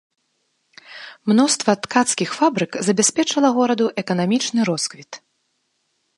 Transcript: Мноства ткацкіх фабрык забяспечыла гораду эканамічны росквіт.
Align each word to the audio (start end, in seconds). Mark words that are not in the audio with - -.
Мноства 1.31 1.75
ткацкіх 1.83 2.29
фабрык 2.39 2.71
забяспечыла 2.89 3.49
гораду 3.59 3.85
эканамічны 4.05 4.61
росквіт. 4.73 5.11